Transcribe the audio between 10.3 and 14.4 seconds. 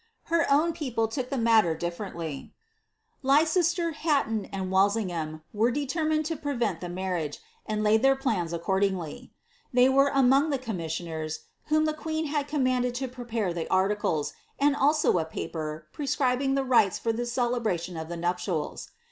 the commissioners, whom the queen had commanded to prepare the articles,